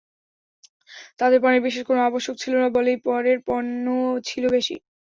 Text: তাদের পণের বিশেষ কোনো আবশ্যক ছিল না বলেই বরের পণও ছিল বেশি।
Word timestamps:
তাদের 1.19 1.39
পণের 1.43 1.65
বিশেষ 1.65 1.83
কোনো 1.85 1.99
আবশ্যক 2.03 2.35
ছিল 2.39 2.53
না 2.57 2.69
বলেই 2.75 2.97
বরের 3.05 3.39
পণও 3.47 3.97
ছিল 4.27 4.43
বেশি। 4.55 4.75